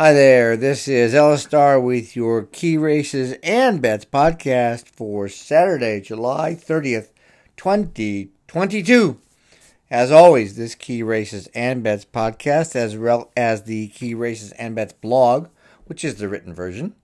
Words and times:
Hi 0.00 0.14
there, 0.14 0.56
this 0.56 0.88
is 0.88 1.14
Ellis 1.14 1.42
Starr 1.42 1.78
with 1.78 2.16
your 2.16 2.44
Key 2.44 2.78
Races 2.78 3.34
and 3.42 3.82
Bets 3.82 4.06
podcast 4.06 4.88
for 4.88 5.28
Saturday, 5.28 6.00
July 6.00 6.54
30th, 6.54 7.08
2022. 7.58 9.18
As 9.90 10.10
always, 10.10 10.56
this 10.56 10.74
Key 10.74 11.02
Races 11.02 11.48
and 11.48 11.82
Bets 11.82 12.06
podcast, 12.06 12.74
as 12.74 12.96
well 12.96 13.30
as 13.36 13.64
the 13.64 13.88
Key 13.88 14.14
Races 14.14 14.52
and 14.52 14.74
Bets 14.74 14.94
blog, 14.94 15.48
which 15.84 16.02
is 16.02 16.14
the 16.14 16.30
written 16.30 16.54
version, 16.54 16.94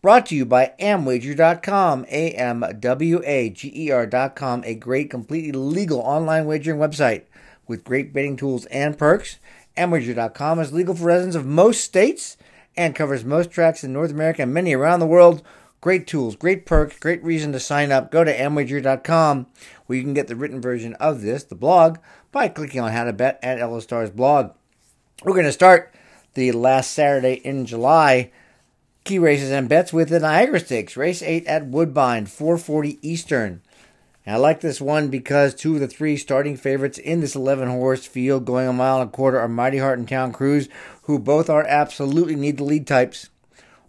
brought 0.00 0.24
to 0.24 0.34
you 0.34 0.46
by 0.46 0.72
Amwager.com, 0.80 2.06
A 2.08 2.30
M 2.30 2.64
W 2.80 3.20
A 3.22 3.50
G 3.50 3.70
E 3.74 3.90
R.com, 3.90 4.62
a 4.64 4.74
great, 4.74 5.10
completely 5.10 5.52
legal 5.52 6.00
online 6.00 6.46
wagering 6.46 6.80
website 6.80 7.24
with 7.66 7.84
great 7.84 8.14
betting 8.14 8.36
tools 8.36 8.64
and 8.66 8.96
perks. 8.96 9.38
Amwager.com 9.76 10.60
is 10.60 10.72
legal 10.72 10.94
for 10.94 11.04
residents 11.04 11.36
of 11.36 11.46
most 11.46 11.82
states 11.82 12.36
and 12.76 12.94
covers 12.94 13.24
most 13.24 13.50
tracks 13.50 13.84
in 13.84 13.92
North 13.92 14.10
America 14.10 14.42
and 14.42 14.54
many 14.54 14.74
around 14.74 15.00
the 15.00 15.06
world. 15.06 15.42
Great 15.80 16.06
tools, 16.06 16.36
great 16.36 16.64
perks, 16.64 16.98
great 16.98 17.22
reason 17.22 17.52
to 17.52 17.60
sign 17.60 17.92
up. 17.92 18.10
Go 18.10 18.24
to 18.24 18.36
Amwager.com 18.36 19.46
where 19.86 19.98
you 19.98 20.02
can 20.02 20.14
get 20.14 20.28
the 20.28 20.36
written 20.36 20.60
version 20.60 20.94
of 20.94 21.20
this, 21.20 21.44
the 21.44 21.54
blog, 21.54 21.98
by 22.32 22.48
clicking 22.48 22.80
on 22.80 22.92
How 22.92 23.04
to 23.04 23.12
Bet 23.12 23.38
at 23.42 23.58
Ellis 23.58 23.84
Starr's 23.84 24.10
blog. 24.10 24.52
We're 25.22 25.32
going 25.32 25.44
to 25.44 25.52
start 25.52 25.94
the 26.34 26.52
last 26.52 26.92
Saturday 26.92 27.34
in 27.34 27.66
July 27.66 28.30
key 29.04 29.18
races 29.18 29.50
and 29.50 29.68
bets 29.68 29.92
with 29.92 30.08
the 30.08 30.18
Niagara 30.18 30.60
Stakes, 30.60 30.96
race 30.96 31.22
8 31.22 31.46
at 31.46 31.66
Woodbine, 31.66 32.26
440 32.26 32.98
Eastern. 33.02 33.60
I 34.26 34.36
like 34.36 34.62
this 34.62 34.80
one 34.80 35.08
because 35.08 35.54
two 35.54 35.74
of 35.74 35.80
the 35.80 35.88
three 35.88 36.16
starting 36.16 36.56
favorites 36.56 36.96
in 36.96 37.20
this 37.20 37.36
11 37.36 37.68
horse 37.68 38.06
field 38.06 38.46
going 38.46 38.66
a 38.66 38.72
mile 38.72 39.02
and 39.02 39.10
a 39.10 39.12
quarter 39.12 39.38
are 39.38 39.48
Mighty 39.48 39.76
Heart 39.76 39.98
and 39.98 40.08
Town 40.08 40.32
Cruise, 40.32 40.66
who 41.02 41.18
both 41.18 41.50
are 41.50 41.62
absolutely 41.64 42.34
need 42.34 42.56
the 42.56 42.64
lead 42.64 42.86
types. 42.86 43.28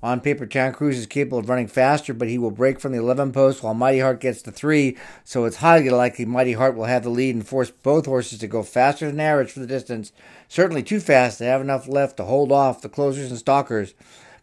On 0.04 0.20
paper, 0.20 0.46
Town 0.46 0.74
Cruise 0.74 0.98
is 0.98 1.06
capable 1.06 1.38
of 1.38 1.48
running 1.48 1.68
faster, 1.68 2.14
but 2.14 2.28
he 2.28 2.38
will 2.38 2.52
break 2.52 2.82
from 2.82 2.92
the 2.92 2.98
11 2.98 3.32
post 3.32 3.64
while 3.64 3.74
Mighty 3.74 4.00
Heart 4.00 4.20
gets 4.20 4.42
the 4.42 4.52
3, 4.52 4.98
so 5.24 5.46
it's 5.46 5.56
highly 5.56 5.90
likely 5.90 6.26
Mighty 6.26 6.52
Heart 6.52 6.76
will 6.76 6.84
have 6.84 7.04
the 7.04 7.10
lead 7.10 7.34
and 7.34 7.48
force 7.48 7.72
both 7.72 8.06
horses 8.06 8.40
to 8.40 8.48
go 8.48 8.62
faster 8.62 9.08
than 9.08 9.22
average 9.22 9.54
for 9.54 9.62
the 9.62 9.68
distance. 9.68 10.12
Certainly 10.50 10.84
too 10.84 11.00
fast 11.00 11.38
to 11.38 11.46
have 11.46 11.62
enough 11.62 11.88
left 11.88 12.18
to 12.18 12.26
hold 12.26 12.52
off 12.52 12.82
the 12.82 12.90
closers 12.90 13.30
and 13.30 13.40
stalkers, 13.40 13.94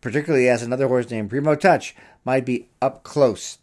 particularly 0.01 0.49
as 0.49 0.63
another 0.63 0.89
horse 0.89 1.11
named 1.11 1.29
Primo 1.29 1.55
Touch 1.55 1.95
might 2.25 2.47
be 2.47 2.71
up 2.81 3.03
close. 3.03 3.59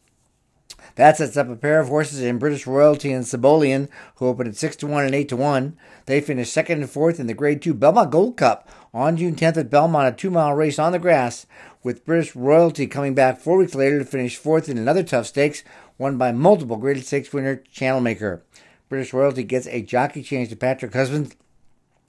That 1.00 1.16
sets 1.16 1.38
up 1.38 1.48
a 1.48 1.56
pair 1.56 1.80
of 1.80 1.88
horses 1.88 2.20
in 2.20 2.40
British 2.40 2.68
Royalty 2.68 3.14
and 3.14 3.26
Cibolian, 3.26 3.88
who 4.16 4.28
opened 4.28 4.50
at 4.50 4.58
6 4.58 4.76
to 4.76 4.88
1 4.88 5.06
and 5.06 5.16
8 5.16 5.30
to 5.30 5.38
1. 5.38 5.78
They 6.08 6.20
finished 6.20 6.52
second 6.52 6.82
and 6.82 6.90
fourth 6.90 7.22
in 7.22 7.28
the 7.28 7.34
Grade 7.34 7.62
2 7.62 7.74
Belmont 7.74 8.12
Gold 8.12 8.36
Cup 8.36 8.68
on 8.94 9.16
June 9.16 9.34
10th 9.34 9.56
at 9.56 9.70
Belmont, 9.70 10.10
a 10.10 10.12
two 10.12 10.30
mile 10.30 10.54
race 10.54 10.78
on 10.78 10.92
the 10.92 11.00
grass, 11.00 11.46
with 11.84 12.06
British 12.06 12.36
Royalty 12.36 12.86
coming 12.86 13.16
back 13.16 13.40
four 13.40 13.56
weeks 13.56 13.76
later 13.76 14.00
to 14.00 14.04
finish 14.04 14.36
fourth 14.36 14.68
in 14.68 14.78
another 14.78 15.02
tough 15.02 15.28
stakes, 15.28 15.64
won 15.98 16.18
by 16.18 16.34
multiple 16.34 16.76
Grade 16.76 17.06
6 17.06 17.32
winner 17.32 17.64
Channelmaker. 17.74 18.42
British 18.90 19.14
Royalty 19.14 19.44
gets 19.44 19.68
a 19.68 19.82
jockey 19.82 20.22
change 20.22 20.50
to 20.50 20.58
Patrick 20.58 20.94
Husbands, 20.94 21.34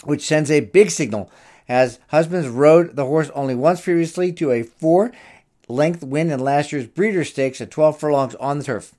which 0.02 0.26
sends 0.26 0.50
a 0.50 0.62
big 0.62 0.90
signal 0.90 1.30
as 1.68 2.00
Husbands 2.08 2.48
rode 2.48 2.96
the 2.96 3.06
horse 3.06 3.30
only 3.36 3.54
once 3.54 3.82
previously 3.82 4.32
to 4.32 4.50
a 4.50 4.64
four 4.64 5.12
length 5.70 6.02
win 6.02 6.30
in 6.30 6.40
last 6.40 6.72
year's 6.72 6.86
Breeder 6.86 7.24
Stakes 7.24 7.60
at 7.60 7.70
12 7.70 7.98
furlongs 7.98 8.34
on 8.36 8.58
the 8.58 8.64
turf. 8.64 8.94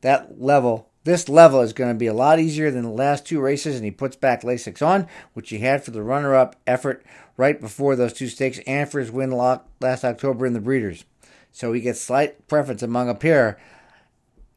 That 0.00 0.40
level, 0.40 0.88
this 1.04 1.28
level 1.28 1.60
is 1.60 1.72
going 1.72 1.90
to 1.90 1.98
be 1.98 2.06
a 2.06 2.14
lot 2.14 2.38
easier 2.38 2.70
than 2.70 2.82
the 2.82 2.90
last 2.90 3.26
two 3.26 3.40
races, 3.40 3.76
and 3.76 3.84
he 3.84 3.90
puts 3.90 4.16
back 4.16 4.42
Lasix 4.42 4.84
on, 4.86 5.06
which 5.34 5.50
he 5.50 5.58
had 5.58 5.84
for 5.84 5.90
the 5.90 6.02
runner 6.02 6.34
up 6.34 6.56
effort 6.66 7.04
right 7.36 7.60
before 7.60 7.96
those 7.96 8.12
two 8.12 8.28
stakes 8.28 8.60
and 8.66 8.90
for 8.90 9.00
his 9.00 9.10
win 9.10 9.30
last 9.30 10.04
October 10.04 10.46
in 10.46 10.52
the 10.52 10.60
Breeders. 10.60 11.04
So 11.52 11.72
he 11.72 11.80
gets 11.80 12.00
slight 12.00 12.46
preference 12.48 12.82
among 12.82 13.08
a 13.08 13.14
pair, 13.14 13.58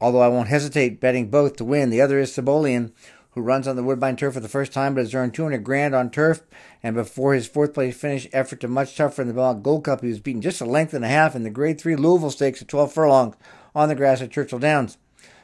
although 0.00 0.20
I 0.20 0.28
won't 0.28 0.48
hesitate 0.48 1.00
betting 1.00 1.30
both 1.30 1.56
to 1.56 1.64
win. 1.64 1.90
The 1.90 2.00
other 2.00 2.18
is 2.18 2.32
Cibolian, 2.32 2.92
who 3.34 3.40
runs 3.40 3.68
on 3.68 3.76
the 3.76 3.82
Woodbine 3.82 4.16
turf 4.16 4.34
for 4.34 4.40
the 4.40 4.48
first 4.48 4.72
time 4.72 4.94
but 4.94 5.00
has 5.00 5.14
earned 5.14 5.34
200 5.34 5.64
grand 5.64 5.94
on 5.94 6.10
turf. 6.10 6.42
And 6.82 6.94
before 6.94 7.34
his 7.34 7.46
fourth 7.46 7.74
place 7.74 7.96
finish 7.96 8.28
effort 8.32 8.60
to 8.60 8.68
much 8.68 8.96
tougher 8.96 9.22
in 9.22 9.28
the 9.28 9.34
Belmont 9.34 9.62
Gold 9.62 9.84
Cup, 9.84 10.00
he 10.02 10.08
was 10.08 10.20
beaten 10.20 10.42
just 10.42 10.60
a 10.60 10.64
length 10.64 10.94
and 10.94 11.04
a 11.04 11.08
half 11.08 11.34
in 11.34 11.42
the 11.42 11.50
Grade 11.50 11.80
3 11.80 11.96
Louisville 11.96 12.30
Stakes 12.30 12.62
at 12.62 12.68
12 12.68 12.92
furlongs 12.92 13.36
on 13.74 13.88
the 13.88 13.94
grass 13.94 14.22
at 14.22 14.30
Churchill 14.30 14.58
Downs. 14.58 14.98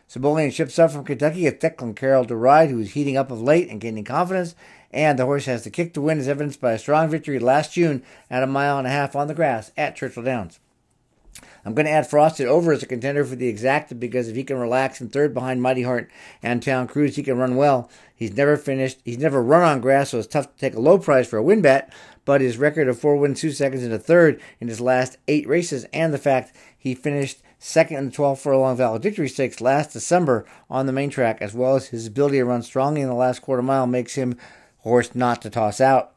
Cibolian 0.07 0.51
ships 0.51 0.79
up 0.79 0.91
from 0.91 1.05
Kentucky 1.05 1.47
at 1.47 1.61
Declan 1.61 1.95
Carroll 1.95 2.25
to 2.25 2.35
ride, 2.35 2.71
who 2.71 2.81
is 2.81 2.93
heating 2.93 3.17
up 3.17 3.31
of 3.31 3.41
late 3.41 3.69
and 3.69 3.81
gaining 3.81 4.05
confidence. 4.05 4.57
And 4.93 5.19
the 5.19 5.25
horse 5.25 5.45
has 5.45 5.63
the 5.63 5.71
kick 5.71 5.95
to 5.95 6.01
win, 6.01 6.19
as 6.19 6.27
evidenced 6.27 6.61
by 6.61 6.73
a 6.73 6.79
strong 6.79 7.09
victory 7.09 7.39
last 7.39 7.75
June 7.75 8.03
at 8.29 8.43
a 8.43 8.47
mile 8.49 8.79
and 8.79 8.89
a 8.89 8.91
half 8.91 9.15
on 9.15 9.29
the 9.29 9.35
grass 9.35 9.71
at 9.77 9.95
Churchill 9.95 10.25
Downs. 10.25 10.59
I'm 11.65 11.75
going 11.75 11.87
to 11.87 11.93
add 11.93 12.09
Frosted 12.09 12.47
over 12.47 12.73
as 12.73 12.83
a 12.83 12.87
contender 12.87 13.25
for 13.25 13.37
the 13.37 13.53
exacta 13.53 13.99
because 13.99 14.29
if 14.29 14.37
he 14.37 14.45
can 14.45 14.59
relax 14.59 15.01
in 15.01 15.09
third 15.09 15.35
behind 15.35 15.63
Mighty 15.63 15.83
Heart 15.83 16.11
and 16.43 16.63
Town 16.63 16.87
Cruise, 16.89 17.17
he 17.17 17.23
can 17.23 17.39
run 17.39 17.57
well. 17.57 17.91
He's 18.15 18.37
never 18.37 18.57
finished. 18.57 18.99
He's 19.05 19.19
never 19.19 19.43
run 19.43 19.63
on 19.63 19.81
grass, 19.81 20.11
so 20.11 20.19
it's 20.19 20.27
tough 20.27 20.55
to 20.55 20.59
take 20.59 20.75
a 20.75 20.81
low 20.81 20.99
price 20.99 21.29
for 21.29 21.37
a 21.37 21.43
win 21.43 21.63
bet. 21.63 21.93
But 22.25 22.41
his 22.41 22.59
record 22.59 22.89
of 22.89 22.99
four 22.99 23.17
wins, 23.17 23.41
two 23.41 23.51
seconds, 23.51 23.83
and 23.83 23.93
a 23.93 23.99
third 23.99 24.41
in 24.61 24.69
his 24.69 24.81
last 24.81 25.19
eight 25.29 25.49
races, 25.49 25.85
and 25.93 26.13
the 26.13 26.19
fact 26.19 26.55
he 26.79 26.95
finished 26.95 27.43
second 27.59 27.99
in 27.99 28.07
the 28.07 28.11
12 28.11 28.41
furlong 28.41 28.77
valedictory 28.77 29.29
stakes 29.29 29.61
last 29.61 29.93
December 29.93 30.47
on 30.69 30.87
the 30.87 30.93
main 30.93 31.11
track, 31.11 31.39
as 31.41 31.55
well 31.55 31.77
as 31.77 31.89
his 31.89 32.07
ability 32.07 32.39
to 32.39 32.45
run 32.45 32.63
strongly 32.63 33.01
in 33.01 33.09
the 33.09 33.15
last 33.15 33.43
quarter 33.43 33.63
mile, 33.63 33.87
makes 33.87 34.15
him 34.15 34.37
horse 34.79 35.15
not 35.15 35.43
to 35.43 35.51
toss 35.51 35.81
out. 35.81 36.13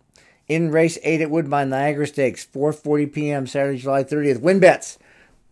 In 0.48 0.72
race 0.72 0.98
eight 1.04 1.22
at 1.22 1.32
Woodbine 1.32 1.70
Niagara 1.70 2.08
Stakes, 2.08 2.46
4:40 2.46 3.14
p.m. 3.14 3.48
Saturday, 3.48 3.78
July 3.78 4.04
30th. 4.04 4.42
Win 4.42 4.60
bets. 4.60 4.98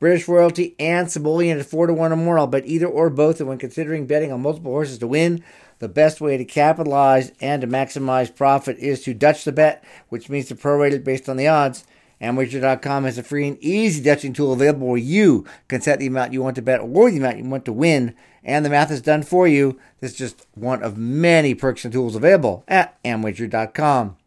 British 0.02 0.28
Royalty 0.28 0.76
and 0.80 1.12
Cibolian 1.12 1.60
at 1.60 1.66
4 1.68 1.86
to 1.86 1.94
1 1.94 2.12
or 2.12 2.16
more. 2.16 2.48
Bet 2.48 2.66
either 2.66 2.88
or 2.88 3.12
both. 3.12 3.40
And 3.40 3.48
when 3.48 3.60
considering 3.60 4.08
betting 4.08 4.32
on 4.32 4.42
multiple 4.42 4.72
horses 4.72 4.98
to 4.98 5.08
win, 5.08 5.44
the 5.78 5.88
best 5.88 6.20
way 6.20 6.38
to 6.38 6.44
capitalize 6.44 7.32
and 7.40 7.62
to 7.62 7.68
maximize 7.68 8.36
profit 8.36 8.80
is 8.80 9.04
to 9.04 9.14
Dutch 9.14 9.44
the 9.44 9.52
bet, 9.52 9.84
which 10.10 10.28
means 10.28 10.48
to 10.48 10.56
prorate 10.56 10.94
it 10.94 11.04
based 11.04 11.30
on 11.30 11.38
the 11.38 11.48
odds. 11.48 11.86
Amwager.com 12.20 13.04
has 13.04 13.20
a 13.20 13.24
free 13.24 13.48
and 13.48 13.60
easy 13.60 14.02
Dutching 14.02 14.34
tool 14.34 14.54
available 14.54 14.88
where 14.88 14.98
you 14.98 15.46
can 15.68 15.82
set 15.82 16.00
the 16.00 16.08
amount 16.08 16.34
you 16.34 16.42
want 16.42 16.56
to 16.56 16.64
bet 16.64 16.82
or 16.82 17.12
the 17.12 17.18
amount 17.18 17.38
you 17.38 17.44
want 17.44 17.66
to 17.66 17.74
win, 17.74 18.16
and 18.44 18.66
the 18.66 18.72
math 18.72 18.90
is 18.90 19.04
done 19.04 19.22
for 19.22 19.48
you. 19.48 19.80
This 20.00 20.14
is 20.14 20.18
just 20.18 20.48
one 20.56 20.82
of 20.82 20.98
many 20.98 21.54
perks 21.54 21.86
and 21.86 21.94
tools 21.94 22.16
available 22.16 22.64
at 22.68 23.02
Amwager.com. 23.04 24.18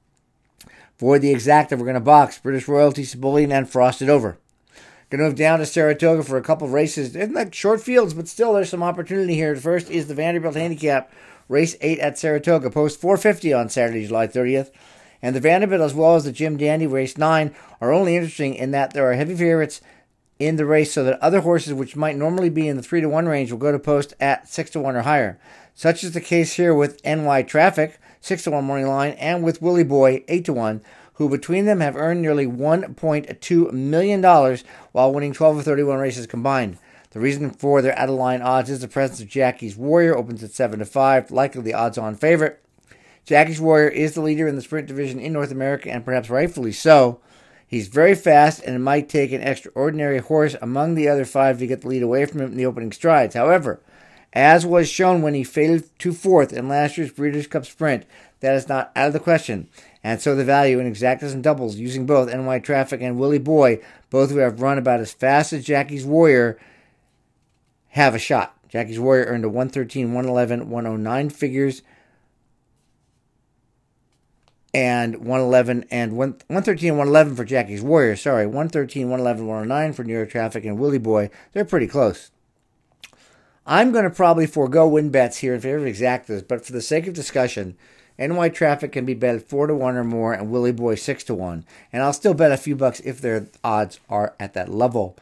For 0.99 1.19
the 1.19 1.35
exacta, 1.35 1.73
we're 1.73 1.79
going 1.79 1.95
to 1.95 2.01
box 2.01 2.39
British 2.39 2.69
Royalty, 2.69 3.03
Cibolian, 3.03 3.51
and 3.51 3.69
Frosted 3.69 4.09
over. 4.09 4.39
Going 5.15 5.27
to 5.27 5.31
move 5.31 5.39
down 5.39 5.61
to 5.61 5.67
Saratoga 5.67 6.25
for 6.25 6.37
a 6.37 6.43
couple 6.43 6.69
races. 6.69 7.15
It's 7.15 7.33
like 7.33 7.55
short 7.55 7.81
fields, 7.81 8.15
but 8.15 8.27
still 8.27 8.53
there's 8.53 8.69
some 8.69 8.83
opportunity 8.83 9.37
here. 9.37 9.55
First 9.55 9.89
is 9.89 10.09
the 10.09 10.15
Vanderbilt 10.15 10.57
Handicap, 10.57 11.13
race 11.49 11.77
8 11.81 12.01
at 12.01 12.19
Saratoga, 12.19 12.69
post 12.69 13.01
450 13.01 13.53
on 13.53 13.69
Saturday, 13.69 14.09
July 14.09 14.27
30th. 14.27 14.73
And 15.23 15.37
the 15.37 15.41
Vanderbilt, 15.41 15.83
as 15.83 15.95
well 15.95 16.17
as 16.17 16.25
the 16.25 16.33
Jim 16.33 16.57
Dandy 16.57 16.89
race 16.89 17.17
9, 17.17 17.55
are 17.81 17.93
only 17.93 18.17
interesting 18.17 18.57
in 18.57 18.73
that 18.73 18.93
there 18.93 19.09
are 19.09 19.15
heavy 19.15 19.37
favorites 19.37 19.81
in 20.41 20.57
the 20.57 20.67
race 20.67 20.93
so 20.93 21.05
that 21.05 21.21
other 21.21 21.43
horses 21.43 21.75
which 21.75 21.95
might 21.95 22.17
normally 22.17 22.51
be 22.51 22.67
in 22.67 22.77
the 22.77 22.83
3 22.83 23.01
to 23.01 23.09
1 23.09 23.27
range 23.27 23.53
will 23.53 23.59
go 23.61 23.71
to 23.71 23.79
post 23.79 24.15
at 24.19 24.49
6 24.49 24.71
to 24.71 24.81
1 24.81 24.97
or 24.97 25.03
higher. 25.03 25.39
Such 25.77 26.03
is 26.03 26.11
the 26.11 26.21
case 26.21 26.55
here 26.55 26.75
with 26.75 27.01
NY 27.05 27.45
Traffic, 27.45 28.01
6 28.21 28.43
to 28.43 28.51
1 28.51 28.65
morning 28.65 28.89
line, 28.89 29.13
and 29.13 29.45
with 29.45 29.63
Willie 29.63 29.85
Boy, 29.85 30.25
8 30.27 30.45
to 30.47 30.53
1 30.53 30.83
who 31.15 31.29
between 31.29 31.65
them 31.65 31.81
have 31.81 31.97
earned 31.97 32.23
nearly 32.23 32.47
$1.2 32.47 33.73
million 33.73 34.23
while 34.93 35.13
winning 35.13 35.33
12 35.33 35.59
of 35.59 35.65
31 35.65 35.99
races 35.99 36.27
combined. 36.27 36.79
The 37.11 37.21
reason 37.21 37.51
for 37.51 37.81
their 37.81 37.97
out 37.97 38.09
of 38.09 38.17
line 38.17 38.43
odds 38.43 38.71
is 38.71 38.81
the 38.81 38.89
presence 38.89 39.21
of 39.21 39.29
Jackie's 39.29 39.77
Warrior, 39.77 40.17
opens 40.17 40.43
at 40.43 40.51
7 40.51 40.81
to 40.81 40.85
5, 40.85 41.31
likely 41.31 41.63
the 41.63 41.75
odds 41.75 41.97
on 41.97 42.17
favorite. 42.17 42.61
Jackie's 43.25 43.61
Warrior 43.61 43.89
is 43.89 44.15
the 44.15 44.21
leader 44.21 44.49
in 44.49 44.57
the 44.57 44.63
sprint 44.63 44.89
division 44.89 45.21
in 45.21 45.33
North 45.33 45.53
America, 45.53 45.91
and 45.91 46.05
perhaps 46.05 46.29
rightfully 46.29 46.73
so. 46.73 47.21
He's 47.67 47.87
very 47.87 48.17
fast, 48.17 48.63
and 48.65 48.75
it 48.75 48.81
might 48.81 49.09
take 49.09 49.31
an 49.31 49.41
extraordinary 49.41 50.19
horse 50.19 50.57
among 50.61 50.95
the 50.95 51.09
other 51.09 51.25
five 51.25 51.59
to 51.61 51.67
get 51.67 51.83
the 51.83 51.89
lead 51.89 52.03
away 52.03 52.27
from 52.27 52.41
him 52.41 52.51
in 52.51 52.57
the 52.57 52.67
opening 52.67 52.93
strides. 52.93 53.35
However, 53.35 53.81
as 54.33 54.67
was 54.67 54.89
shown 54.89 55.23
when 55.23 55.35
he 55.35 55.45
faded 55.45 55.97
to 56.01 56.13
fourth 56.13 56.53
in 56.53 56.69
last 56.69 56.99
year's 56.99 57.13
Breeders' 57.13 57.47
Cup 57.47 57.65
Sprint, 57.65 58.05
that 58.41 58.57
is 58.57 58.69
not 58.69 58.91
out 58.97 59.07
of 59.07 59.13
the 59.13 59.21
question 59.21 59.69
and 60.05 60.21
so 60.21 60.37
the 60.37 60.45
value 60.45 60.79
in 60.79 60.93
exactas 60.93 61.33
and 61.33 61.43
doubles 61.43 61.77
using 61.77 62.05
both 62.05 62.33
NY 62.33 62.59
Traffic 62.59 63.01
and 63.01 63.19
Willie 63.19 63.39
Boy, 63.39 63.81
both 64.11 64.31
who 64.31 64.37
have 64.37 64.61
run 64.61 64.77
about 64.77 65.01
as 65.01 65.15
fast 65.15 65.55
as 65.55 65.65
Jackie's 65.65 66.05
Warrior, 66.05 66.59
have 67.89 68.15
a 68.15 68.19
shot. 68.19 68.55
Jackie's 68.69 69.01
Warrior 69.01 69.25
earned 69.25 69.45
a 69.45 69.49
113, 69.49 70.13
111, 70.13 70.69
109 70.69 71.31
figures, 71.31 71.81
and 74.75 75.17
111 75.17 75.87
and 75.91 76.19
113 76.19 76.91
and 76.91 76.99
111 76.99 77.35
for 77.35 77.45
Jackie's 77.45 77.81
Warrior. 77.81 78.17
Sorry, 78.17 78.45
113, 78.45 79.09
111, 79.09 79.47
109 79.47 79.93
for 79.95 80.05
New 80.05 80.13
York 80.13 80.29
Traffic 80.29 80.67
and 80.67 80.79
Willie 80.79 80.99
Boy. 80.99 81.31
They're 81.53 81.65
pretty 81.65 81.87
close. 81.87 82.31
I'm 83.67 83.93
going 83.93 84.05
to 84.05 84.11
probably 84.11 84.47
forego 84.47 84.87
win 84.87 85.09
bets 85.09 85.39
here 85.39 85.55
in 85.55 85.63
favor 85.63 85.79
of 85.79 85.85
exactas, 85.85 86.47
but 86.47 86.67
for 86.67 86.73
the 86.73 86.83
sake 86.83 87.07
of 87.07 87.15
discussion, 87.15 87.79
NY 88.19 88.49
Traffic 88.51 88.93
can 88.93 89.05
be 89.05 89.15
bet 89.15 89.43
4 89.49 89.67
to 89.67 89.75
1 89.75 89.97
or 89.97 90.05
more, 90.05 90.33
and 90.33 90.51
Willie 90.51 90.73
Boy 90.73 90.95
6 90.95 91.25
to 91.25 91.35
1. 91.35 91.65
And 91.93 92.03
I'll 92.03 92.13
still 92.13 92.35
bet 92.35 92.53
a 92.53 92.57
few 92.57 92.77
bucks 92.77 93.01
if 93.01 93.21
their 93.21 93.49
odds 93.65 93.99
are 94.09 94.35
at 94.39 94.55
that 94.55 94.69
level. 94.69 95.17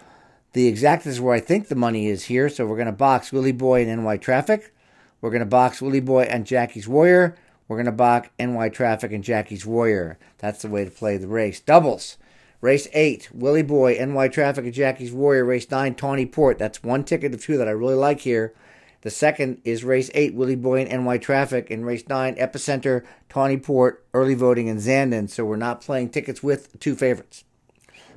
The 0.52 0.66
exact 0.66 1.06
is 1.06 1.20
where 1.20 1.34
I 1.34 1.40
think 1.40 1.68
the 1.68 1.74
money 1.74 2.08
is 2.08 2.24
here, 2.24 2.50
so 2.50 2.66
we're 2.66 2.76
to 2.84 2.92
box 2.92 3.32
Willie 3.32 3.52
Boy 3.52 3.86
and 3.86 4.04
NY 4.04 4.18
Traffic. 4.18 4.74
We're 5.22 5.30
to 5.38 5.46
box 5.46 5.80
Willie 5.80 6.00
Boy 6.00 6.24
and 6.24 6.44
Jackie's 6.44 6.86
Warrior. 6.86 7.36
We're 7.66 7.82
to 7.82 7.92
box 7.92 8.28
NY 8.38 8.68
Traffic 8.68 9.12
and 9.12 9.24
Jackie's 9.24 9.64
Warrior. 9.64 10.18
That's 10.38 10.60
the 10.60 10.68
way 10.68 10.84
to 10.84 10.90
play 10.90 11.16
the 11.16 11.28
race. 11.28 11.60
Doubles. 11.60 12.18
Race 12.60 12.86
8, 12.92 13.30
Willie 13.32 13.62
Boy, 13.62 13.96
NY 13.98 14.28
Traffic 14.28 14.66
and 14.66 14.74
Jackie's 14.74 15.12
Warrior. 15.12 15.44
Race 15.44 15.70
9, 15.70 15.94
Tawny 15.94 16.26
Port. 16.26 16.58
That's 16.58 16.82
one 16.82 17.02
ticket 17.02 17.32
of 17.32 17.42
two 17.42 17.56
that 17.56 17.66
I 17.66 17.72
really 17.72 17.94
like 17.94 18.20
here. 18.20 18.52
The 19.02 19.10
second 19.10 19.60
is 19.64 19.84
race 19.84 20.10
8, 20.14 20.34
Willie 20.34 20.56
Boy 20.56 20.82
and 20.82 21.04
NY 21.04 21.18
Traffic. 21.18 21.70
And 21.70 21.84
race 21.84 22.08
9, 22.08 22.36
Epicenter, 22.36 23.04
Tawny 23.28 23.58
Port, 23.58 24.04
early 24.14 24.34
voting 24.34 24.68
in 24.68 24.78
Zandon. 24.78 25.28
So 25.28 25.44
we're 25.44 25.56
not 25.56 25.80
playing 25.80 26.10
tickets 26.10 26.42
with 26.42 26.78
two 26.80 26.94
favorites. 26.94 27.44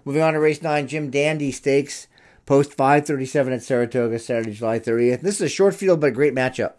Moving 0.05 0.21
on 0.21 0.33
to 0.33 0.39
race 0.39 0.61
9, 0.61 0.87
Jim 0.87 1.09
Dandy 1.09 1.51
Stakes, 1.51 2.07
post 2.45 2.73
537 2.73 3.53
at 3.53 3.63
Saratoga, 3.63 4.19
Saturday, 4.19 4.53
July 4.53 4.79
30th. 4.79 5.21
This 5.21 5.35
is 5.35 5.41
a 5.41 5.49
short 5.49 5.73
field 5.73 5.99
but 5.99 6.07
a 6.07 6.11
great 6.11 6.35
matchup. 6.35 6.73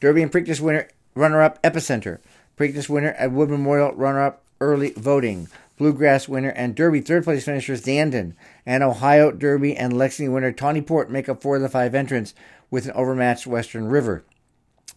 Derby 0.00 0.22
and 0.22 0.30
Preakness 0.30 0.60
winner, 0.60 0.88
runner 1.14 1.40
up, 1.40 1.62
Epicenter. 1.62 2.18
Preakness 2.58 2.90
winner 2.90 3.12
at 3.12 3.32
Wood 3.32 3.48
Memorial, 3.48 3.92
runner 3.94 4.20
up, 4.20 4.42
early 4.60 4.92
voting. 4.96 5.48
Bluegrass 5.78 6.28
winner 6.28 6.50
and 6.50 6.74
Derby 6.74 7.00
third 7.00 7.24
place 7.24 7.44
finishers 7.44 7.82
Zandon 7.82 8.34
and 8.66 8.84
Ohio 8.84 9.32
Derby 9.32 9.74
and 9.74 9.96
Lexington 9.96 10.32
winner 10.32 10.52
Tawny 10.52 10.82
Port 10.82 11.10
make 11.10 11.28
up 11.28 11.42
four 11.42 11.56
of 11.56 11.62
the 11.62 11.68
five 11.68 11.94
entrants 11.94 12.34
with 12.72 12.86
an 12.86 12.92
overmatched 12.92 13.46
Western 13.46 13.86
River. 13.86 14.24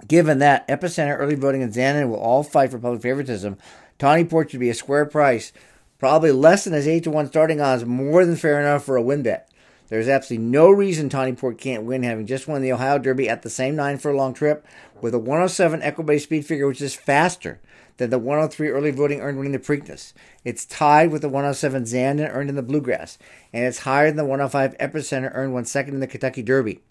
Given 0.07 0.39
that 0.39 0.67
Epicenter, 0.67 1.19
early 1.19 1.35
voting, 1.35 1.61
and 1.61 1.73
Zandon 1.73 2.09
will 2.09 2.19
all 2.19 2.41
fight 2.41 2.71
for 2.71 2.79
public 2.79 3.01
favoritism, 3.01 3.57
Tawny 3.99 4.23
Port 4.23 4.49
should 4.49 4.59
be 4.61 4.69
a 4.69 4.73
square 4.73 5.05
price, 5.05 5.51
probably 5.99 6.31
less 6.31 6.63
than 6.63 6.73
his 6.73 6.87
8 6.87 7.03
to 7.03 7.11
1 7.11 7.27
starting 7.27 7.61
odds, 7.61 7.85
more 7.85 8.25
than 8.25 8.37
fair 8.37 8.59
enough 8.59 8.83
for 8.83 8.95
a 8.95 9.01
win 9.01 9.23
bet. 9.23 9.51
There's 9.89 10.07
absolutely 10.07 10.47
no 10.47 10.71
reason 10.71 11.09
Tawny 11.09 11.33
Port 11.33 11.59
can't 11.59 11.83
win, 11.83 12.03
having 12.03 12.25
just 12.25 12.47
won 12.47 12.61
the 12.61 12.71
Ohio 12.71 12.97
Derby 12.97 13.29
at 13.29 13.43
the 13.43 13.49
same 13.49 13.75
nine 13.75 13.97
furlong 13.97 14.33
trip 14.33 14.65
with 15.01 15.13
a 15.13 15.19
107 15.19 15.81
Equibase 15.81 16.21
speed 16.21 16.45
figure, 16.45 16.67
which 16.67 16.81
is 16.81 16.95
faster 16.95 17.59
than 17.97 18.09
the 18.09 18.19
103 18.19 18.69
early 18.69 18.91
voting 18.91 19.21
earned 19.21 19.37
winning 19.37 19.53
the 19.53 19.59
Preakness. 19.59 20.13
It's 20.43 20.65
tied 20.65 21.11
with 21.11 21.21
the 21.21 21.29
107 21.29 21.83
Zandon 21.83 22.33
earned 22.33 22.49
in 22.49 22.55
the 22.55 22.63
Bluegrass, 22.63 23.17
and 23.53 23.65
it's 23.65 23.79
higher 23.79 24.07
than 24.07 24.17
the 24.17 24.25
105 24.25 24.77
Epicenter 24.77 25.31
earned 25.33 25.53
one 25.53 25.65
second 25.65 25.93
in 25.93 25.99
the 25.99 26.07
Kentucky 26.07 26.41
Derby. 26.41 26.81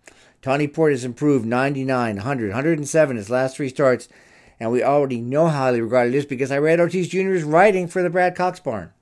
Tawny 0.44 0.68
Port 0.68 0.92
has 0.92 1.06
improved 1.06 1.46
99, 1.46 2.16
100, 2.16 2.48
107 2.50 3.16
his 3.16 3.30
last 3.30 3.56
three 3.56 3.70
starts, 3.70 4.10
and 4.60 4.70
we 4.70 4.82
already 4.82 5.18
know 5.18 5.46
how 5.46 5.60
highly 5.60 5.80
regarded 5.80 6.14
is 6.14 6.26
because 6.26 6.50
Irad 6.50 6.80
Ortiz 6.80 7.08
Jr.'s 7.08 7.44
writing 7.44 7.88
for 7.88 8.02
the 8.02 8.10
Brad 8.10 8.36
Cox 8.36 8.60
Barn. 8.60 8.92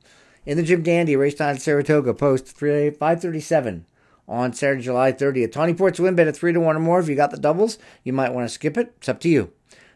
In 0.46 0.56
the 0.56 0.62
Jim 0.62 0.84
Dandy, 0.84 1.16
race 1.16 1.34
time 1.34 1.56
at 1.56 1.60
Saratoga, 1.60 2.14
post 2.14 2.46
3, 2.46 2.90
537 2.90 3.86
on 4.28 4.52
Saturday, 4.52 4.82
July 4.82 5.10
30th. 5.10 5.50
Tawny 5.50 5.74
Port's 5.74 5.98
win 5.98 6.14
bet 6.14 6.28
at 6.28 6.36
3 6.36 6.52
to 6.52 6.60
1 6.60 6.76
or 6.76 6.78
more. 6.78 7.00
If 7.00 7.08
you 7.08 7.16
got 7.16 7.32
the 7.32 7.36
doubles, 7.36 7.76
you 8.04 8.12
might 8.12 8.32
want 8.32 8.48
to 8.48 8.54
skip 8.54 8.76
it. 8.76 8.94
It's 8.98 9.08
up 9.08 9.18
to 9.22 9.28
you. 9.28 9.50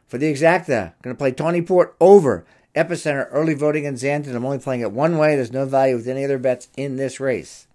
For 0.08 0.18
the 0.18 0.34
exacta, 0.34 0.94
going 1.00 1.14
to 1.14 1.18
play 1.18 1.30
Tawny 1.30 1.62
Port 1.62 1.94
over 2.00 2.44
Epicenter 2.74 3.28
early 3.30 3.54
voting 3.54 3.84
in 3.84 3.94
Zandon. 3.94 4.34
I'm 4.34 4.44
only 4.44 4.58
playing 4.58 4.80
it 4.80 4.90
one 4.90 5.16
way. 5.16 5.36
There's 5.36 5.52
no 5.52 5.64
value 5.64 5.94
with 5.94 6.08
any 6.08 6.24
other 6.24 6.38
bets 6.38 6.66
in 6.76 6.96
this 6.96 7.20
race. 7.20 7.68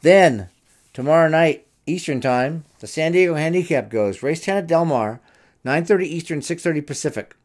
Then, 0.00 0.48
tomorrow 0.94 1.28
night, 1.28 1.66
Eastern 1.90 2.20
Time, 2.20 2.64
the 2.78 2.86
San 2.86 3.12
Diego 3.12 3.34
Handicap 3.34 3.90
goes. 3.90 4.22
Race 4.22 4.40
10 4.40 4.56
at 4.56 4.66
Del 4.66 4.84
Mar, 4.84 5.20
9.30 5.64 6.02
Eastern, 6.04 6.40
6.30 6.40 6.86
Pacific. 6.86 7.36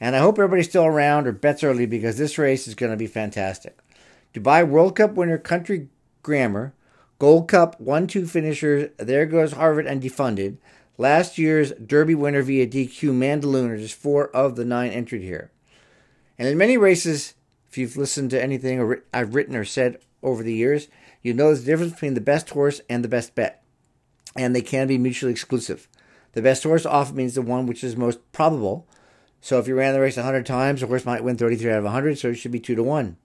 And 0.00 0.16
I 0.16 0.20
hope 0.20 0.38
everybody's 0.38 0.68
still 0.68 0.84
around 0.84 1.26
or 1.26 1.32
bets 1.32 1.62
early 1.62 1.86
because 1.86 2.18
this 2.18 2.38
race 2.38 2.66
is 2.66 2.74
going 2.74 2.92
to 2.92 2.96
be 2.96 3.06
fantastic. 3.06 3.78
Dubai 4.32 4.66
World 4.66 4.96
Cup 4.96 5.14
winner 5.14 5.38
Country 5.38 5.88
Grammar, 6.22 6.72
Gold 7.18 7.48
Cup 7.48 7.80
1 7.80 8.06
2 8.06 8.26
finishers, 8.26 8.90
there 8.96 9.26
goes 9.26 9.52
Harvard 9.52 9.86
and 9.86 10.02
defunded. 10.02 10.58
Last 10.96 11.38
year's 11.38 11.72
Derby 11.72 12.14
winner 12.14 12.42
via 12.42 12.66
DQ, 12.66 13.10
Mandaloun, 13.10 13.70
are 13.70 13.76
just 13.76 13.94
four 13.94 14.28
of 14.28 14.56
the 14.56 14.64
nine 14.64 14.90
entered 14.90 15.22
here. 15.22 15.50
And 16.38 16.48
in 16.48 16.56
many 16.58 16.76
races, 16.76 17.34
if 17.68 17.76
you've 17.76 17.96
listened 17.96 18.30
to 18.30 18.42
anything 18.42 19.00
I've 19.12 19.34
written 19.34 19.56
or 19.56 19.64
said 19.64 19.98
over 20.22 20.42
the 20.42 20.54
years, 20.54 20.88
you 21.22 21.34
know 21.34 21.54
the 21.54 21.64
difference 21.64 21.92
between 21.92 22.14
the 22.14 22.20
best 22.20 22.50
horse 22.50 22.80
and 22.88 23.04
the 23.04 23.08
best 23.08 23.34
bet. 23.34 23.62
And 24.36 24.54
they 24.54 24.62
can 24.62 24.86
be 24.86 24.98
mutually 24.98 25.32
exclusive. 25.32 25.88
The 26.32 26.42
best 26.42 26.62
horse 26.62 26.86
often 26.86 27.16
means 27.16 27.34
the 27.34 27.42
one 27.42 27.66
which 27.66 27.82
is 27.82 27.96
most 27.96 28.20
probable. 28.32 28.86
So 29.40 29.58
if 29.58 29.66
you 29.66 29.74
ran 29.74 29.94
the 29.94 30.00
race 30.00 30.16
100 30.16 30.44
times, 30.46 30.80
the 30.80 30.86
horse 30.86 31.04
might 31.04 31.24
win 31.24 31.36
33 31.36 31.70
out 31.70 31.78
of 31.78 31.84
100, 31.84 32.18
so 32.18 32.28
it 32.28 32.34
should 32.34 32.52
be 32.52 32.60
2 32.60 32.74
to 32.74 32.82
1. 32.82 33.16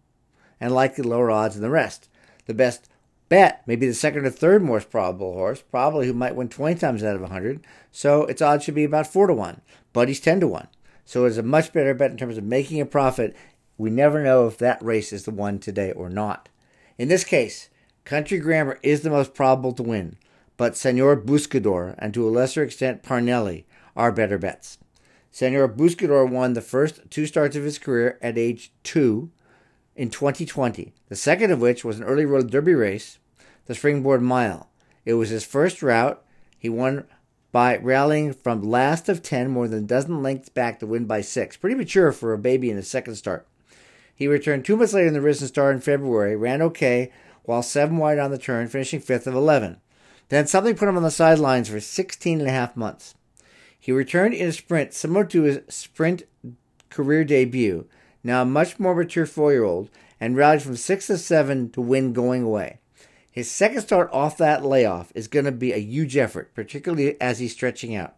And 0.60 0.74
likely 0.74 1.04
lower 1.04 1.30
odds 1.30 1.56
than 1.56 1.64
the 1.64 1.70
rest. 1.70 2.10
The 2.46 2.54
best 2.54 2.88
bet, 3.30 3.68
may 3.68 3.76
be 3.76 3.88
the 3.88 3.94
second 3.94 4.26
or 4.26 4.30
third 4.30 4.64
most 4.64 4.90
probable 4.90 5.34
horse, 5.34 5.62
probably 5.62 6.08
who 6.08 6.14
might 6.14 6.36
win 6.36 6.50
20 6.50 6.80
times 6.80 7.04
out 7.04 7.16
of 7.16 7.22
100. 7.22 7.66
So 7.92 8.26
its 8.26 8.42
odds 8.42 8.64
should 8.64 8.76
be 8.76 8.84
about 8.84 9.08
4 9.08 9.28
to 9.28 9.34
1, 9.34 9.62
but 9.92 10.08
he's 10.08 10.20
10 10.20 10.40
to 10.42 10.48
1. 10.48 10.68
So 11.06 11.26
it's 11.26 11.38
a 11.38 11.44
much 11.44 11.74
better 11.74 11.94
bet 11.94 12.12
in 12.12 12.18
terms 12.18 12.38
of 12.38 12.44
making 12.44 12.80
a 12.80 12.86
profit. 12.86 13.36
We 13.78 13.90
never 13.90 14.24
know 14.24 14.48
if 14.48 14.58
that 14.60 14.84
race 14.84 15.12
is 15.12 15.26
the 15.26 15.32
one 15.32 15.60
today 15.60 15.92
or 15.92 16.10
not. 16.10 16.50
In 16.98 17.08
this 17.08 17.24
case, 17.24 17.70
Country 18.06 18.38
Grammar 18.38 18.80
is 18.84 19.02
the 19.02 19.10
most 19.10 19.34
probable 19.34 19.72
to 19.74 19.84
win, 19.84 20.18
but 20.58 20.76
Senor 20.76 21.16
Buscador 21.16 21.96
and 21.98 22.14
to 22.14 22.28
a 22.28 22.30
lesser 22.30 22.62
extent 22.62 23.02
Parnelli 23.02 23.64
are 23.96 24.12
better 24.12 24.38
bets. 24.38 24.78
Senor 25.32 25.70
Buscador 25.70 26.30
won 26.30 26.54
the 26.54 26.62
first 26.62 27.10
two 27.10 27.26
starts 27.26 27.56
of 27.56 27.64
his 27.64 27.80
career 27.80 28.20
at 28.22 28.38
age 28.38 28.74
two 28.84 29.32
in 29.96 30.10
2020, 30.10 30.94
the 31.08 31.16
second 31.16 31.52
of 31.52 31.62
which 31.62 31.86
was 31.86 31.98
an 31.98 32.06
early 32.06 32.26
road 32.26 32.52
derby 32.52 32.74
race 32.74 33.20
the 33.66 33.76
Springboard 33.76 34.22
Mile. 34.22 34.70
It 35.06 35.14
was 35.14 35.30
his 35.30 35.46
first 35.46 35.82
route. 35.82 36.22
He 36.58 36.68
won 36.68 37.06
by 37.54 37.78
rallying 37.78 38.34
from 38.34 38.62
last 38.62 39.08
of 39.08 39.22
10, 39.22 39.50
more 39.50 39.68
than 39.70 39.86
a 39.86 39.88
dozen 39.88 40.22
lengths 40.22 40.50
back 40.50 40.80
to 40.80 40.88
win 40.88 41.06
by 41.06 41.22
six. 41.22 41.56
Pretty 41.56 41.76
mature 41.76 42.12
for 42.12 42.34
a 42.34 42.38
baby 42.38 42.70
in 42.70 42.76
his 42.76 42.90
second 42.90 43.16
start. 43.16 43.48
He 44.14 44.28
returned 44.28 44.66
two 44.66 44.76
months 44.76 44.94
later 44.94 45.08
in 45.08 45.14
the 45.14 45.22
Risen 45.22 45.48
Star 45.48 45.72
in 45.72 45.80
February, 45.80 46.36
ran 46.36 46.62
okay, 46.62 47.12
while 47.44 47.64
seven 47.64 47.98
wide 47.98 48.20
on 48.20 48.32
the 48.32 48.38
turn, 48.38 48.68
finishing 48.68 49.00
fifth 49.00 49.28
of 49.28 49.36
11. 49.36 49.78
Then 50.30 50.48
something 50.48 50.76
put 50.76 50.88
him 50.88 50.98
on 50.98 51.04
the 51.04 51.12
sidelines 51.12 51.70
for 51.70 51.80
16 51.80 52.40
and 52.40 52.50
a 52.50 52.52
half 52.52 52.76
months. 52.76 53.16
He 53.80 53.92
returned 53.92 54.34
in 54.34 54.48
a 54.48 54.54
sprint 54.54 54.94
similar 54.94 55.26
to 55.26 55.44
his 55.44 55.60
sprint 55.68 56.24
career 56.90 57.24
debut, 57.24 57.86
now 58.24 58.44
a 58.44 58.46
much 58.46 58.80
more 58.80 58.96
mature 58.96 59.26
four 59.26 59.52
year 59.52 59.64
old, 59.64 59.90
and 60.20 60.38
rallied 60.38 60.62
from 60.62 60.78
six 60.78 61.08
to 61.08 61.18
seven 61.18 61.70
to 61.72 61.82
win 61.82 62.14
going 62.14 62.44
away. 62.44 62.80
His 63.30 63.52
second 63.52 63.82
start 63.82 64.10
off 64.14 64.38
that 64.38 64.64
layoff 64.64 65.12
is 65.16 65.28
going 65.28 65.46
to 65.46 65.52
be 65.52 65.74
a 65.74 65.80
huge 65.80 66.16
effort, 66.16 66.54
particularly 66.54 67.20
as 67.20 67.40
he's 67.40 67.52
stretching 67.52 67.96
out. 67.96 68.16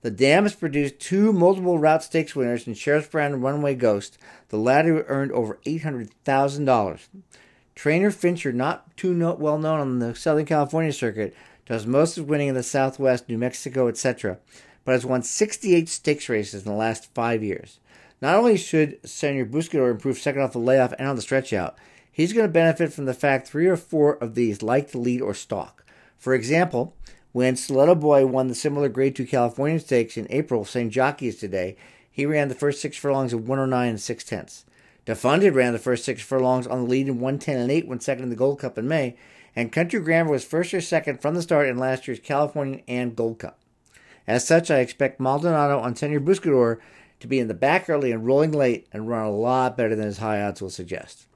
The 0.00 0.10
dam 0.10 0.44
has 0.44 0.54
produced 0.54 0.98
two 0.98 1.32
multiple 1.32 1.78
route 1.78 2.02
stakes 2.02 2.34
winners 2.34 2.66
in 2.66 2.74
Sheriff's 2.74 3.08
Brand 3.08 3.34
and 3.34 3.42
Runaway 3.42 3.74
Ghost, 3.74 4.18
the 4.48 4.56
latter 4.56 5.04
earned 5.08 5.32
over 5.32 5.58
$800,000. 5.66 7.00
Trainer 7.76 8.10
Fincher, 8.10 8.52
not 8.52 8.96
too 8.96 9.16
well 9.38 9.58
known 9.58 9.80
on 9.80 9.98
the 9.98 10.14
Southern 10.14 10.46
California 10.46 10.92
circuit, 10.92 11.36
does 11.66 11.86
most 11.86 12.16
of 12.16 12.28
winning 12.28 12.48
in 12.48 12.54
the 12.54 12.62
Southwest, 12.62 13.28
New 13.28 13.36
Mexico, 13.36 13.86
etc., 13.86 14.38
but 14.84 14.92
has 14.92 15.04
won 15.04 15.22
68 15.22 15.88
stakes 15.88 16.28
races 16.28 16.64
in 16.64 16.72
the 16.72 16.76
last 16.76 17.12
five 17.12 17.42
years. 17.42 17.78
Not 18.22 18.34
only 18.34 18.56
should 18.56 18.98
Senor 19.06 19.44
Buscador 19.44 19.90
improve 19.90 20.16
second 20.16 20.40
off 20.40 20.52
the 20.52 20.58
layoff 20.58 20.94
and 20.98 21.06
on 21.06 21.16
the 21.16 21.22
stretch 21.22 21.52
out, 21.52 21.76
he's 22.10 22.32
going 22.32 22.46
to 22.46 22.52
benefit 22.52 22.92
from 22.92 23.04
the 23.04 23.12
fact 23.12 23.46
three 23.46 23.66
or 23.66 23.76
four 23.76 24.14
of 24.14 24.34
these 24.34 24.62
like 24.62 24.90
to 24.92 24.98
lead 24.98 25.20
or 25.20 25.34
stalk. 25.34 25.84
For 26.16 26.34
example, 26.34 26.96
when 27.32 27.56
Stiletto 27.56 27.96
Boy 27.96 28.24
won 28.24 28.48
the 28.48 28.54
similar 28.54 28.88
Grade 28.88 29.14
2 29.14 29.26
California 29.26 29.78
Stakes 29.78 30.16
in 30.16 30.26
April, 30.30 30.64
St. 30.64 30.90
Jockey's 30.90 31.36
today, 31.36 31.76
he 32.10 32.24
ran 32.24 32.48
the 32.48 32.54
first 32.54 32.80
six 32.80 32.96
furlongs 32.96 33.34
of 33.34 33.46
109 33.46 33.88
and 33.90 34.00
6 34.00 34.24
tenths. 34.24 34.64
Defunded 35.06 35.54
ran 35.54 35.72
the 35.72 35.78
first 35.78 36.04
six 36.04 36.20
furlongs 36.20 36.66
on 36.66 36.82
the 36.82 36.90
lead 36.90 37.06
in 37.06 37.20
110 37.20 37.58
and 37.58 37.70
8 37.70 37.86
when 37.86 38.00
second 38.00 38.24
in 38.24 38.30
the 38.30 38.36
Gold 38.36 38.58
Cup 38.58 38.76
in 38.76 38.88
May, 38.88 39.16
and 39.54 39.72
Country 39.72 40.00
Grammar 40.00 40.30
was 40.30 40.44
first 40.44 40.74
or 40.74 40.80
second 40.80 41.22
from 41.22 41.34
the 41.34 41.42
start 41.42 41.68
in 41.68 41.78
last 41.78 42.06
year's 42.06 42.18
California 42.18 42.82
and 42.88 43.14
Gold 43.16 43.38
Cup. 43.38 43.58
As 44.26 44.46
such, 44.46 44.70
I 44.70 44.80
expect 44.80 45.20
Maldonado 45.20 45.78
on 45.78 45.94
Senor 45.94 46.20
Buscador 46.20 46.78
to 47.20 47.26
be 47.26 47.38
in 47.38 47.48
the 47.48 47.54
back 47.54 47.88
early 47.88 48.10
and 48.10 48.26
rolling 48.26 48.50
late 48.50 48.88
and 48.92 49.08
run 49.08 49.24
a 49.24 49.30
lot 49.30 49.76
better 49.76 49.94
than 49.94 50.06
his 50.06 50.18
high 50.18 50.42
odds 50.42 50.60
will 50.60 50.70
suggest. 50.70 51.26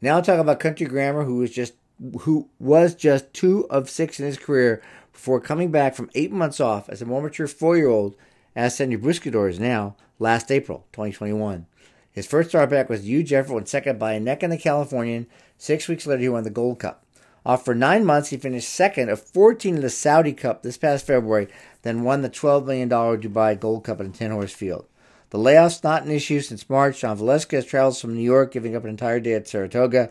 Now 0.00 0.16
I'll 0.16 0.22
talk 0.22 0.40
about 0.40 0.58
Country 0.58 0.86
Grammar, 0.86 1.24
who 1.24 1.36
was 1.36 1.52
just 1.52 1.74
who 2.22 2.48
was 2.58 2.96
just 2.96 3.32
two 3.32 3.68
of 3.70 3.88
six 3.88 4.18
in 4.18 4.26
his 4.26 4.36
career 4.36 4.82
before 5.12 5.40
coming 5.40 5.70
back 5.70 5.94
from 5.94 6.10
eight 6.16 6.32
months 6.32 6.58
off 6.58 6.88
as 6.88 7.00
a 7.00 7.06
more 7.06 7.22
mature 7.22 7.46
four-year-old, 7.46 8.16
as 8.56 8.76
Senor 8.76 8.98
Buscador 8.98 9.48
is 9.48 9.60
now, 9.60 9.94
last 10.18 10.50
April 10.50 10.84
2021. 10.92 11.66
His 12.12 12.26
first 12.26 12.50
start 12.50 12.70
back 12.70 12.90
was 12.90 13.06
Hugh 13.06 13.22
Jeffrey 13.22 13.56
and 13.56 13.66
second 13.66 13.98
by 13.98 14.12
a 14.12 14.20
neck 14.20 14.42
in 14.42 14.50
the 14.50 14.58
Californian. 14.58 15.26
Six 15.56 15.88
weeks 15.88 16.06
later, 16.06 16.20
he 16.20 16.28
won 16.28 16.44
the 16.44 16.50
Gold 16.50 16.78
Cup. 16.78 17.04
Off 17.44 17.64
for 17.64 17.74
nine 17.74 18.04
months, 18.04 18.28
he 18.28 18.36
finished 18.36 18.68
second 18.68 19.08
of 19.08 19.20
14 19.20 19.76
in 19.76 19.80
the 19.80 19.90
Saudi 19.90 20.32
Cup 20.32 20.62
this 20.62 20.76
past 20.76 21.06
February, 21.06 21.48
then 21.82 22.04
won 22.04 22.22
the 22.22 22.30
$12 22.30 22.66
million 22.66 22.88
Dubai 22.88 23.58
Gold 23.58 23.84
Cup 23.84 24.00
in 24.00 24.06
a 24.06 24.10
10 24.10 24.30
horse 24.30 24.52
field. 24.52 24.86
The 25.30 25.38
layoff's 25.38 25.82
not 25.82 26.04
an 26.04 26.10
issue 26.10 26.40
since 26.40 26.68
March. 26.68 27.00
John 27.00 27.16
Velazquez 27.16 27.64
travels 27.64 28.00
from 28.00 28.14
New 28.14 28.22
York, 28.22 28.52
giving 28.52 28.76
up 28.76 28.84
an 28.84 28.90
entire 28.90 29.18
day 29.18 29.32
at 29.32 29.48
Saratoga, 29.48 30.10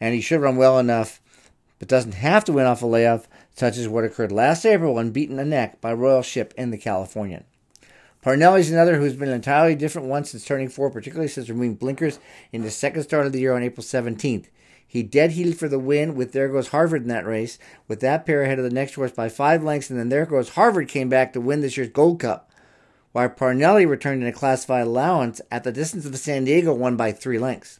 and 0.00 0.14
he 0.14 0.20
should 0.20 0.40
run 0.40 0.56
well 0.56 0.78
enough, 0.78 1.20
but 1.78 1.88
doesn't 1.88 2.14
have 2.14 2.44
to 2.46 2.52
win 2.52 2.66
off 2.66 2.82
a 2.82 2.86
layoff, 2.86 3.28
such 3.54 3.76
as 3.76 3.88
what 3.88 4.04
occurred 4.04 4.32
last 4.32 4.66
April 4.66 4.94
when 4.94 5.12
beaten 5.12 5.38
a 5.38 5.44
neck 5.44 5.80
by 5.80 5.92
Royal 5.92 6.22
Ship 6.22 6.52
in 6.58 6.72
the 6.72 6.78
Californian. 6.78 7.44
Parnelli's 8.26 8.72
another 8.72 8.96
who's 8.96 9.14
been 9.14 9.28
an 9.28 9.36
entirely 9.36 9.76
different 9.76 10.08
one 10.08 10.24
since 10.24 10.44
turning 10.44 10.68
four, 10.68 10.90
particularly 10.90 11.28
since 11.28 11.48
removing 11.48 11.76
blinkers 11.76 12.18
in 12.50 12.62
the 12.62 12.72
second 12.72 13.04
start 13.04 13.24
of 13.24 13.30
the 13.30 13.38
year 13.38 13.54
on 13.54 13.62
April 13.62 13.84
17th. 13.84 14.46
He 14.84 15.04
dead 15.04 15.30
heated 15.30 15.56
for 15.56 15.68
the 15.68 15.78
win 15.78 16.16
with 16.16 16.32
There 16.32 16.48
Goes 16.48 16.70
Harvard 16.70 17.02
in 17.02 17.08
that 17.08 17.24
race, 17.24 17.56
with 17.86 18.00
that 18.00 18.26
pair 18.26 18.42
ahead 18.42 18.58
of 18.58 18.64
the 18.64 18.70
next 18.74 18.94
horse 18.94 19.12
by 19.12 19.28
five 19.28 19.62
lengths, 19.62 19.90
and 19.90 19.98
then 20.00 20.08
There 20.08 20.26
Goes 20.26 20.48
Harvard 20.48 20.88
came 20.88 21.08
back 21.08 21.32
to 21.34 21.40
win 21.40 21.60
this 21.60 21.76
year's 21.76 21.88
Gold 21.88 22.18
Cup, 22.18 22.50
while 23.12 23.28
Parnelli 23.28 23.88
returned 23.88 24.22
in 24.22 24.28
a 24.28 24.32
classified 24.32 24.88
allowance 24.88 25.40
at 25.52 25.62
the 25.62 25.70
distance 25.70 26.04
of 26.04 26.10
the 26.10 26.18
San 26.18 26.42
Diego 26.42 26.74
won 26.74 26.96
by 26.96 27.12
three 27.12 27.38
lengths. 27.38 27.78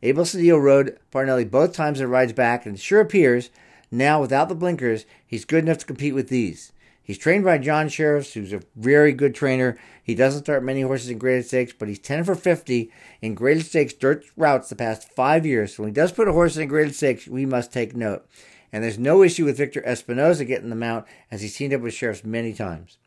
Abel 0.00 0.22
Cedillo 0.22 0.62
rode 0.62 0.96
Parnelli 1.10 1.50
both 1.50 1.72
times 1.72 1.98
and 1.98 2.08
rides 2.08 2.32
back, 2.32 2.66
and 2.66 2.78
sure 2.78 3.00
appears, 3.00 3.50
now 3.90 4.20
without 4.20 4.48
the 4.48 4.54
blinkers, 4.54 5.06
he's 5.26 5.44
good 5.44 5.64
enough 5.64 5.78
to 5.78 5.86
compete 5.86 6.14
with 6.14 6.28
these. 6.28 6.70
He's 7.04 7.18
trained 7.18 7.44
by 7.44 7.58
John 7.58 7.88
Shirreffs, 7.88 8.32
who's 8.32 8.52
a 8.52 8.62
very 8.76 9.12
good 9.12 9.34
trainer. 9.34 9.76
He 10.02 10.14
doesn't 10.14 10.44
start 10.44 10.62
many 10.62 10.82
horses 10.82 11.10
in 11.10 11.18
graded 11.18 11.46
stakes, 11.46 11.72
but 11.76 11.88
he's 11.88 11.98
10 11.98 12.24
for 12.24 12.34
50 12.34 12.92
in 13.20 13.34
graded 13.34 13.66
stakes 13.66 13.92
dirt 13.92 14.24
routes 14.36 14.68
the 14.68 14.76
past 14.76 15.12
five 15.12 15.44
years. 15.44 15.74
So 15.74 15.82
when 15.82 15.90
he 15.90 15.94
does 15.94 16.12
put 16.12 16.28
a 16.28 16.32
horse 16.32 16.56
in 16.56 16.68
graded 16.68 16.94
stakes, 16.94 17.26
we 17.26 17.44
must 17.44 17.72
take 17.72 17.96
note. 17.96 18.26
And 18.72 18.82
there's 18.82 18.98
no 18.98 19.22
issue 19.22 19.44
with 19.44 19.58
Victor 19.58 19.82
Espinoza 19.82 20.46
getting 20.46 20.70
the 20.70 20.76
mount, 20.76 21.06
as 21.30 21.42
he's 21.42 21.56
teamed 21.56 21.74
up 21.74 21.82
with 21.82 21.92
Shirreffs 21.92 22.24
many 22.24 22.54
times. 22.54 22.98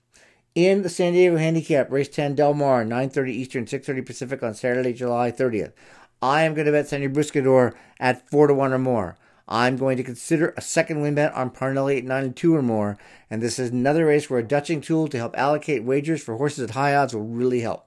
In 0.53 0.83
the 0.83 0.89
San 0.89 1.13
Diego 1.13 1.37
Handicap, 1.37 1.91
race 1.91 2.07
10 2.07 2.35
Del 2.35 2.53
Mar, 2.53 2.85
9.30 2.85 3.29
Eastern, 3.29 3.65
6.30 3.65 4.05
Pacific 4.05 4.43
on 4.43 4.53
Saturday, 4.53 4.93
July 4.93 5.31
30th. 5.31 5.73
I 6.21 6.43
am 6.43 6.53
going 6.53 6.65
to 6.65 6.71
bet 6.71 6.87
Senor 6.87 7.09
Buscador 7.09 7.73
at 7.99 8.29
4 8.29 8.47
to 8.47 8.53
1 8.53 8.73
or 8.73 8.77
more. 8.77 9.17
I'm 9.47 9.77
going 9.77 9.97
to 9.97 10.03
consider 10.03 10.53
a 10.57 10.61
second 10.61 11.01
win 11.01 11.15
bet 11.15 11.33
on 11.33 11.51
Parnelli 11.51 11.99
at 11.99 12.03
9 12.03 12.23
and 12.23 12.35
2 12.35 12.55
or 12.55 12.61
more, 12.61 12.97
and 13.29 13.41
this 13.41 13.59
is 13.59 13.69
another 13.69 14.07
race 14.07 14.29
where 14.29 14.39
a 14.39 14.43
Dutching 14.43 14.81
tool 14.81 15.07
to 15.07 15.17
help 15.17 15.37
allocate 15.37 15.83
wagers 15.83 16.23
for 16.23 16.37
horses 16.37 16.63
at 16.63 16.71
high 16.71 16.95
odds 16.95 17.13
will 17.13 17.23
really 17.23 17.61
help. 17.61 17.85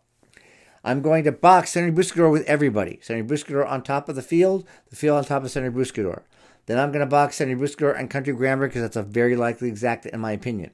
I'm 0.84 1.02
going 1.02 1.24
to 1.24 1.32
box 1.32 1.72
Senor 1.72 1.92
Buscador 1.92 2.30
with 2.30 2.46
everybody. 2.46 3.00
Senor 3.02 3.24
Buscador 3.24 3.68
on 3.68 3.82
top 3.82 4.08
of 4.08 4.14
the 4.14 4.22
field, 4.22 4.64
the 4.90 4.96
field 4.96 5.18
on 5.18 5.24
top 5.24 5.42
of 5.42 5.50
Senor 5.50 5.72
Buscador. 5.72 6.22
Then 6.66 6.78
I'm 6.78 6.92
going 6.92 7.00
to 7.00 7.06
box 7.06 7.36
Senor 7.36 7.56
Buscador 7.56 7.98
and 7.98 8.08
Country 8.08 8.32
Grammar 8.32 8.68
because 8.68 8.82
that's 8.82 8.96
a 8.96 9.02
very 9.02 9.34
likely 9.34 9.68
exact 9.68 10.06
in 10.06 10.20
my 10.20 10.32
opinion. 10.32 10.70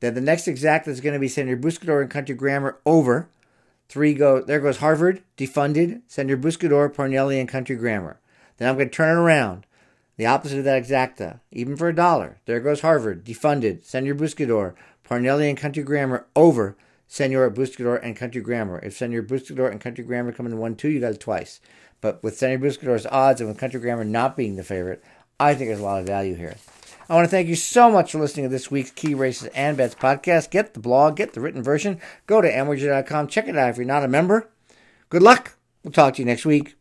Then 0.00 0.14
the 0.14 0.20
next 0.20 0.48
exact 0.48 0.88
is 0.88 1.00
going 1.00 1.12
to 1.12 1.20
be 1.20 1.28
Senor 1.28 1.58
Buscador 1.58 2.00
and 2.00 2.10
Country 2.10 2.34
Grammar 2.34 2.78
over. 2.86 3.28
Three 3.88 4.14
go 4.14 4.40
there 4.40 4.60
goes 4.60 4.78
Harvard, 4.78 5.22
defunded, 5.36 6.02
Senator 6.06 6.36
Buscador, 6.36 6.92
Parnelli, 6.92 7.38
and 7.38 7.48
Country 7.48 7.76
Grammar. 7.76 8.18
Then 8.56 8.68
I'm 8.68 8.76
going 8.76 8.88
to 8.88 8.94
turn 8.94 9.16
it 9.16 9.20
around. 9.20 9.66
The 10.16 10.26
opposite 10.26 10.58
of 10.58 10.64
that 10.64 10.82
exacta, 10.82 11.40
even 11.52 11.76
for 11.76 11.88
a 11.88 11.94
dollar. 11.94 12.38
There 12.46 12.60
goes 12.60 12.80
Harvard, 12.80 13.24
defunded, 13.24 13.84
Senor 13.84 14.14
Buscador, 14.14 14.74
Parnelli 15.06 15.48
and 15.48 15.58
Country 15.58 15.82
Grammar 15.82 16.26
over 16.34 16.76
Senor 17.06 17.50
Buscador 17.50 18.02
and 18.02 18.16
Country 18.16 18.40
Grammar. 18.40 18.80
If 18.82 18.96
Senor 18.96 19.22
Buscador 19.22 19.70
and 19.70 19.80
Country 19.80 20.04
Grammar 20.04 20.32
come 20.32 20.46
in 20.46 20.58
1 20.58 20.76
2, 20.76 20.88
you 20.88 21.00
got 21.00 21.12
it 21.12 21.20
twice. 21.20 21.60
But 22.00 22.22
with 22.22 22.36
Senor 22.36 22.58
Buscador's 22.58 23.06
odds 23.06 23.40
and 23.40 23.48
with 23.48 23.58
Country 23.58 23.80
Grammar 23.80 24.04
not 24.04 24.36
being 24.36 24.56
the 24.56 24.64
favorite, 24.64 25.04
I 25.38 25.54
think 25.54 25.68
there's 25.68 25.80
a 25.80 25.84
lot 25.84 26.00
of 26.00 26.06
value 26.06 26.34
here. 26.34 26.56
I 27.08 27.14
want 27.14 27.24
to 27.26 27.30
thank 27.30 27.46
you 27.46 27.54
so 27.54 27.90
much 27.90 28.10
for 28.10 28.18
listening 28.18 28.46
to 28.46 28.50
this 28.50 28.70
week's 28.70 28.90
Key 28.90 29.14
Races 29.14 29.48
and 29.54 29.76
Bets 29.76 29.94
podcast. 29.94 30.50
Get 30.50 30.74
the 30.74 30.80
blog, 30.80 31.16
get 31.16 31.34
the 31.34 31.40
written 31.40 31.62
version. 31.62 32.00
Go 32.26 32.40
to 32.40 32.50
amwager.com, 32.50 33.28
check 33.28 33.46
it 33.46 33.56
out 33.56 33.70
if 33.70 33.76
you're 33.76 33.86
not 33.86 34.02
a 34.02 34.08
member. 34.08 34.48
Good 35.08 35.22
luck. 35.22 35.56
We'll 35.84 35.92
talk 35.92 36.14
to 36.14 36.22
you 36.22 36.26
next 36.26 36.44
week. 36.44 36.74